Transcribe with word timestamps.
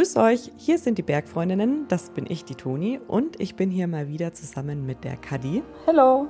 Grüß 0.00 0.16
euch, 0.16 0.50
hier 0.56 0.78
sind 0.78 0.96
die 0.96 1.02
Bergfreundinnen, 1.02 1.84
das 1.88 2.08
bin 2.08 2.24
ich, 2.26 2.46
die 2.46 2.54
Toni, 2.54 2.98
und 3.06 3.38
ich 3.38 3.54
bin 3.54 3.70
hier 3.70 3.86
mal 3.86 4.08
wieder 4.08 4.32
zusammen 4.32 4.86
mit 4.86 5.04
der 5.04 5.18
Kadi. 5.18 5.62
Hallo. 5.86 6.26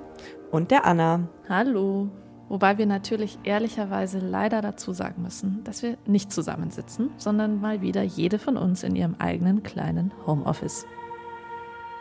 Und 0.50 0.73
der 0.73 0.85
Anna. 0.85 1.29
Hallo. 1.48 2.09
Wobei 2.48 2.79
wir 2.79 2.87
natürlich 2.87 3.38
ehrlicherweise 3.45 4.19
leider 4.19 4.61
dazu 4.61 4.93
sagen 4.93 5.23
müssen, 5.23 5.62
dass 5.62 5.84
wir 5.84 5.98
nicht 6.05 6.33
zusammensitzen, 6.33 7.11
sondern 7.16 7.61
mal 7.61 7.80
wieder 7.80 8.02
jede 8.02 8.41
von 8.41 8.56
uns 8.56 8.83
in 8.83 8.96
ihrem 8.96 9.14
eigenen 9.20 9.62
kleinen 9.62 10.11
Homeoffice. 10.27 10.84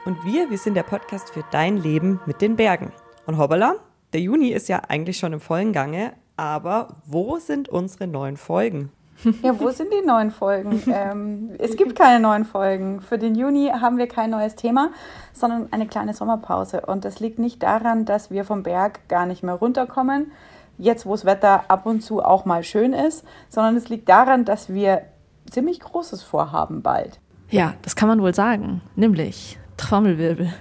Und 0.06 0.18
wir, 0.26 0.50
wir 0.50 0.58
sind 0.58 0.74
der 0.74 0.82
Podcast 0.82 1.30
für 1.30 1.44
dein 1.52 1.78
Leben 1.78 2.20
mit 2.26 2.42
den 2.42 2.56
Bergen. 2.56 2.92
Und 3.28 3.38
hoppala, 3.38 3.76
der 4.14 4.22
Juni 4.22 4.48
ist 4.48 4.70
ja 4.70 4.82
eigentlich 4.88 5.20
schon 5.20 5.34
im 5.34 5.40
vollen 5.40 5.72
Gange, 5.72 6.14
aber 6.36 6.96
wo 7.06 7.38
sind 7.38 7.70
unsere 7.70 8.08
neuen 8.08 8.38
Folgen? 8.38 8.92
Ja, 9.44 9.60
wo 9.60 9.70
sind 9.70 9.90
die 9.92 10.06
neuen 10.06 10.32
Folgen? 10.32 10.82
Ähm, 10.88 11.52
es 11.58 11.76
gibt 11.76 11.96
keine 11.96 12.20
neuen 12.20 12.46
Folgen. 12.46 13.02
Für 13.02 13.18
den 13.18 13.36
Juni 13.36 13.70
haben 13.70 13.98
wir 13.98 14.08
kein 14.08 14.30
neues 14.30 14.56
Thema, 14.56 14.92
sondern 15.34 15.68
eine 15.72 15.88
kleine 15.88 16.14
Sommerpause. 16.14 16.82
Und 16.82 17.06
das 17.06 17.20
liegt 17.20 17.40
nicht 17.40 17.62
daran, 17.64 18.06
dass 18.06 18.32
wir 18.32 18.46
vom 18.46 18.64
Berg 18.64 19.08
gar 19.08 19.26
nicht 19.26 19.44
mehr 19.44 19.56
runterkommen, 19.56 20.32
jetzt 20.78 21.06
wo 21.06 21.12
das 21.12 21.26
Wetter 21.26 21.66
ab 21.68 21.86
und 21.86 22.02
zu 22.02 22.24
auch 22.24 22.46
mal 22.46 22.64
schön 22.64 22.94
ist, 22.94 23.26
sondern 23.50 23.76
es 23.76 23.90
liegt 23.90 24.10
daran, 24.10 24.46
dass 24.46 24.70
wir 24.70 25.04
ziemlich 25.50 25.80
Großes 25.80 26.24
vorhaben 26.24 26.82
bald. 26.82 27.20
Ja, 27.50 27.74
das 27.82 27.96
kann 27.96 28.08
man 28.08 28.22
wohl 28.22 28.34
sagen. 28.34 28.82
Nämlich 28.96 29.58
Trommelwirbel. 29.78 30.54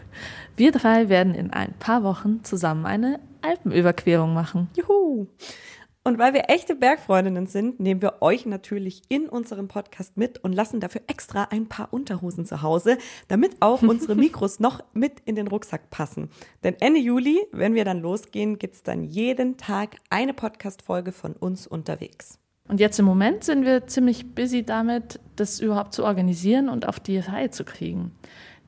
Wir 0.57 0.73
drei 0.73 1.09
werden 1.09 1.35
in 1.35 1.53
ein 1.53 1.75
paar 1.79 2.03
Wochen 2.03 2.43
zusammen 2.43 2.87
eine 2.87 3.21
Alpenüberquerung 3.43 4.35
machen. 4.35 4.69
Juhu! 4.75 5.27
Und 6.09 6.19
weil 6.19 6.33
wir 6.33 6.49
echte 6.49 6.75
Bergfreundinnen 6.75 7.47
sind, 7.47 7.81
nehmen 7.81 8.01
wir 8.01 8.23
euch 8.23 8.47
natürlich 8.47 9.03
in 9.11 9.29
unserem 9.29 9.69
Podcast 9.69 10.17
mit 10.17 10.43
und 10.43 10.55
lassen 10.55 10.81
dafür 10.81 11.03
extra 11.07 11.49
ein 11.51 11.67
paar 11.67 11.93
Unterhosen 11.93 12.47
zu 12.47 12.63
Hause, 12.63 12.97
damit 13.29 13.59
auch 13.61 13.83
unsere 13.83 14.15
Mikros 14.17 14.59
noch 14.59 14.83
mit 14.95 15.21
in 15.27 15.35
den 15.35 15.49
Rucksack 15.49 15.91
passen. 15.91 16.31
Denn 16.65 16.77
Ende 16.81 16.99
Juli, 16.99 17.39
wenn 17.53 17.75
wir 17.75 17.85
dann 17.85 18.01
losgehen, 18.01 18.59
gibt 18.59 18.77
es 18.77 18.83
dann 18.83 19.05
jeden 19.05 19.59
Tag 19.59 19.97
eine 20.09 20.33
Podcast-Folge 20.33 21.13
von 21.13 21.35
uns 21.35 21.67
unterwegs. 21.67 22.39
Und 22.69 22.81
jetzt 22.81 22.99
im 22.99 23.05
Moment 23.05 23.45
sind 23.45 23.67
wir 23.67 23.87
ziemlich 23.87 24.35
busy 24.35 24.63
damit, 24.63 25.21
das 25.37 25.61
überhaupt 25.61 25.93
zu 25.93 26.05
organisieren 26.05 26.71
und 26.71 26.89
auf 26.89 27.01
die 27.01 27.19
Reihe 27.19 27.51
zu 27.51 27.65
kriegen. 27.65 28.13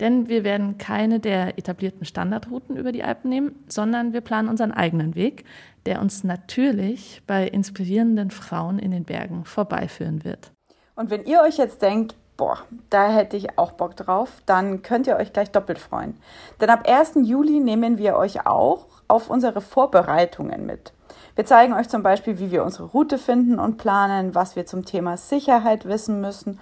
Denn 0.01 0.29
wir 0.29 0.45
werden 0.45 0.79
keine 0.79 1.21
der 1.21 1.59
etablierten 1.59 2.07
Standardrouten 2.07 2.77
über 2.77 2.91
die 2.91 3.05
Alpen 3.05 3.29
nehmen, 3.29 3.65
sondern 3.69 4.15
wir 4.15 4.23
planen 4.23 4.49
unseren 4.49 4.73
eigenen 4.73 5.15
Weg, 5.15 5.45
der 5.85 6.01
uns 6.01 6.25
natürlich 6.25 7.23
bei 7.27 7.47
inspirierenden 7.47 8.31
Frauen 8.31 8.79
in 8.79 8.91
den 8.91 9.05
Bergen 9.05 9.45
vorbeiführen 9.45 10.25
wird. 10.25 10.53
Und 10.97 11.11
wenn 11.11 11.25
ihr 11.25 11.43
euch 11.43 11.59
jetzt 11.59 11.83
denkt, 11.83 12.17
boah, 12.39 12.59
da 12.89 13.11
hätte 13.11 13.37
ich 13.37 13.59
auch 13.59 13.73
Bock 13.73 13.97
drauf, 13.97 14.43
dann 14.47 14.81
könnt 14.81 15.07
ihr 15.07 15.17
euch 15.17 15.35
gleich 15.35 15.51
doppelt 15.51 15.79
freuen. 15.79 16.17
Denn 16.61 16.71
ab 16.71 16.89
1. 16.89 17.13
Juli 17.23 17.61
nehmen 17.61 17.99
wir 17.99 18.17
euch 18.17 18.47
auch 18.47 18.87
auf 19.07 19.29
unsere 19.29 19.61
Vorbereitungen 19.61 20.65
mit. 20.65 20.95
Wir 21.35 21.45
zeigen 21.45 21.75
euch 21.75 21.89
zum 21.89 22.03
Beispiel, 22.03 22.39
wie 22.39 22.51
wir 22.51 22.65
unsere 22.65 22.89
Route 22.89 23.19
finden 23.19 23.59
und 23.59 23.77
planen, 23.77 24.35
was 24.35 24.57
wir 24.57 24.65
zum 24.65 24.87
Thema 24.87 25.19
Sicherheit 25.19 25.85
wissen 25.85 26.21
müssen 26.21 26.59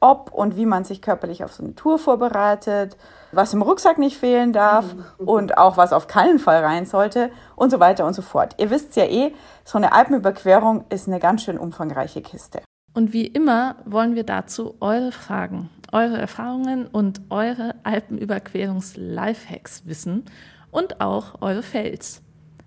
ob 0.00 0.32
und 0.32 0.56
wie 0.56 0.66
man 0.66 0.84
sich 0.84 1.02
körperlich 1.02 1.44
auf 1.44 1.52
so 1.52 1.62
eine 1.62 1.74
Tour 1.74 1.98
vorbereitet, 1.98 2.96
was 3.32 3.54
im 3.54 3.62
Rucksack 3.62 3.98
nicht 3.98 4.16
fehlen 4.16 4.52
darf 4.52 4.94
mhm. 4.94 5.04
und 5.28 5.58
auch 5.58 5.76
was 5.76 5.92
auf 5.92 6.06
keinen 6.06 6.38
Fall 6.38 6.64
rein 6.64 6.86
sollte 6.86 7.30
und 7.54 7.70
so 7.70 7.80
weiter 7.80 8.06
und 8.06 8.14
so 8.14 8.22
fort. 8.22 8.54
Ihr 8.58 8.70
wisst 8.70 8.96
ja 8.96 9.04
eh, 9.04 9.34
so 9.64 9.76
eine 9.78 9.92
Alpenüberquerung 9.92 10.84
ist 10.88 11.06
eine 11.06 11.20
ganz 11.20 11.44
schön 11.44 11.58
umfangreiche 11.58 12.22
Kiste. 12.22 12.62
Und 12.92 13.12
wie 13.12 13.26
immer 13.26 13.76
wollen 13.84 14.16
wir 14.16 14.24
dazu 14.24 14.74
eure 14.80 15.12
Fragen, 15.12 15.70
eure 15.92 16.18
Erfahrungen 16.18 16.86
und 16.86 17.20
eure 17.30 17.76
Alpenüberquerungs-Lifehacks 17.84 19.86
wissen 19.86 20.24
und 20.72 21.00
auch 21.00 21.40
eure 21.40 21.62
Fails. 21.62 22.22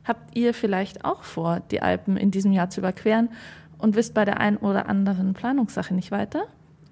Habt 0.05 0.37
ihr 0.37 0.53
vielleicht 0.53 1.03
auch 1.05 1.23
vor, 1.23 1.61
die 1.71 1.81
Alpen 1.81 2.17
in 2.17 2.31
diesem 2.31 2.53
Jahr 2.53 2.69
zu 2.69 2.81
überqueren 2.81 3.29
und 3.77 3.95
wisst 3.95 4.13
bei 4.13 4.25
der 4.25 4.39
einen 4.39 4.57
oder 4.57 4.87
anderen 4.87 5.33
Planungssache 5.33 5.93
nicht 5.93 6.11
weiter? 6.11 6.43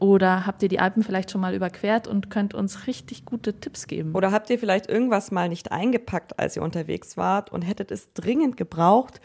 Oder 0.01 0.47
habt 0.47 0.63
ihr 0.63 0.67
die 0.67 0.79
Alpen 0.79 1.03
vielleicht 1.03 1.29
schon 1.29 1.41
mal 1.41 1.53
überquert 1.53 2.07
und 2.07 2.31
könnt 2.31 2.55
uns 2.55 2.87
richtig 2.87 3.23
gute 3.23 3.59
Tipps 3.59 3.85
geben? 3.85 4.15
Oder 4.15 4.31
habt 4.31 4.49
ihr 4.49 4.57
vielleicht 4.57 4.89
irgendwas 4.89 5.29
mal 5.29 5.47
nicht 5.47 5.71
eingepackt, 5.71 6.39
als 6.39 6.55
ihr 6.55 6.63
unterwegs 6.63 7.17
wart 7.17 7.51
und 7.51 7.61
hättet 7.61 7.91
es 7.91 8.11
dringend 8.13 8.57
gebraucht? 8.57 9.21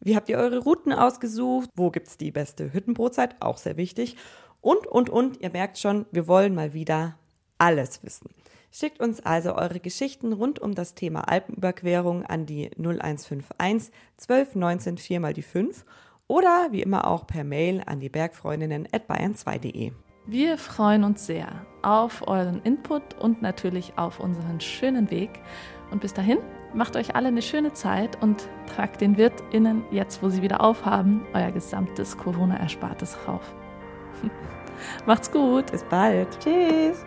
Wie 0.00 0.16
habt 0.16 0.28
ihr 0.28 0.38
eure 0.38 0.58
Routen 0.58 0.92
ausgesucht? 0.92 1.70
Wo 1.76 1.92
gibt 1.92 2.08
es 2.08 2.16
die 2.16 2.32
beste 2.32 2.72
Hüttenbrotzeit? 2.72 3.36
Auch 3.38 3.58
sehr 3.58 3.76
wichtig. 3.76 4.16
Und, 4.60 4.88
und, 4.88 5.08
und, 5.08 5.40
ihr 5.40 5.50
merkt 5.50 5.78
schon, 5.78 6.04
wir 6.10 6.26
wollen 6.26 6.52
mal 6.52 6.72
wieder 6.72 7.16
alles 7.58 8.02
wissen. 8.02 8.30
Schickt 8.72 9.00
uns 9.00 9.20
also 9.20 9.54
eure 9.54 9.78
Geschichten 9.78 10.32
rund 10.32 10.58
um 10.58 10.74
das 10.74 10.96
Thema 10.96 11.28
Alpenüberquerung 11.28 12.24
an 12.24 12.44
die 12.44 12.72
0151 12.76 13.92
12 14.16 14.56
19 14.56 14.98
4 14.98 15.20
mal 15.20 15.32
die 15.32 15.42
5 15.42 15.84
oder 16.26 16.66
wie 16.72 16.82
immer 16.82 17.06
auch 17.06 17.24
per 17.24 17.44
Mail 17.44 17.84
an 17.86 18.00
die 18.00 18.08
Bergfreundinnen 18.08 18.88
at 18.92 19.08
bayern2.de. 19.08 19.92
Wir 20.30 20.58
freuen 20.58 21.04
uns 21.04 21.24
sehr 21.24 21.48
auf 21.80 22.28
euren 22.28 22.60
Input 22.60 23.14
und 23.18 23.40
natürlich 23.40 23.94
auf 23.96 24.20
unseren 24.20 24.60
schönen 24.60 25.10
Weg. 25.10 25.30
Und 25.90 26.02
bis 26.02 26.12
dahin, 26.12 26.36
macht 26.74 26.96
euch 26.96 27.16
alle 27.16 27.28
eine 27.28 27.40
schöne 27.40 27.72
Zeit 27.72 28.22
und 28.22 28.46
tragt 28.66 29.00
den 29.00 29.16
WirtInnen, 29.16 29.84
jetzt 29.90 30.22
wo 30.22 30.28
sie 30.28 30.42
wieder 30.42 30.60
aufhaben, 30.60 31.22
euer 31.32 31.50
gesamtes 31.50 32.18
Corona-Erspartes 32.18 33.16
rauf. 33.26 33.54
Macht's 35.06 35.32
gut. 35.32 35.72
Bis 35.72 35.82
bald. 35.84 36.28
Tschüss. 36.40 37.06